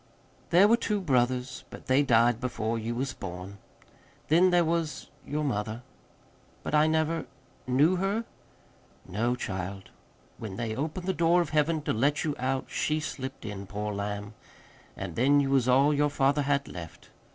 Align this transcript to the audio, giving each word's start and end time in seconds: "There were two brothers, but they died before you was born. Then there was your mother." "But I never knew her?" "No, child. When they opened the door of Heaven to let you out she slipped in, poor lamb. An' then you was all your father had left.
"There 0.49 0.67
were 0.67 0.77
two 0.77 0.99
brothers, 0.99 1.63
but 1.69 1.85
they 1.85 2.01
died 2.01 2.41
before 2.41 2.79
you 2.79 2.95
was 2.95 3.13
born. 3.13 3.59
Then 4.29 4.49
there 4.49 4.65
was 4.65 5.11
your 5.27 5.43
mother." 5.43 5.83
"But 6.63 6.73
I 6.73 6.87
never 6.87 7.27
knew 7.67 7.97
her?" 7.97 8.25
"No, 9.07 9.35
child. 9.35 9.91
When 10.39 10.55
they 10.55 10.75
opened 10.75 11.05
the 11.05 11.13
door 11.13 11.39
of 11.39 11.51
Heaven 11.51 11.83
to 11.83 11.93
let 11.93 12.23
you 12.23 12.35
out 12.39 12.65
she 12.67 12.99
slipped 12.99 13.45
in, 13.45 13.67
poor 13.67 13.93
lamb. 13.93 14.33
An' 14.97 15.13
then 15.13 15.39
you 15.39 15.51
was 15.51 15.67
all 15.69 15.93
your 15.93 16.09
father 16.09 16.41
had 16.41 16.67
left. 16.67 17.09